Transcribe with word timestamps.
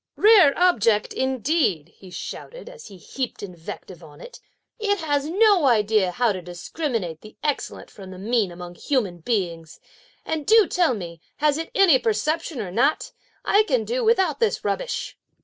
"Rare 0.15 0.51
object, 0.57 1.13
indeed!" 1.13 1.93
he 1.95 2.09
shouted, 2.09 2.67
as 2.67 2.87
he 2.87 2.97
heaped 2.97 3.43
invective 3.43 4.03
on 4.03 4.19
it; 4.19 4.39
"it 4.79 4.97
has 4.97 5.27
no 5.29 5.67
idea 5.67 6.09
how 6.09 6.31
to 6.31 6.41
discriminate 6.41 7.21
the 7.21 7.35
excellent 7.43 7.91
from 7.91 8.09
the 8.09 8.17
mean, 8.17 8.51
among 8.51 8.73
human 8.73 9.19
beings; 9.19 9.79
and 10.25 10.47
do 10.47 10.65
tell 10.65 10.95
me, 10.95 11.21
has 11.37 11.59
it 11.59 11.69
any 11.75 11.99
perception 11.99 12.59
or 12.59 12.71
not? 12.71 13.11
I 13.45 13.61
too 13.61 13.67
can 13.67 13.85
do 13.85 14.03
without 14.03 14.39
this 14.39 14.65
rubbish!" 14.65 15.19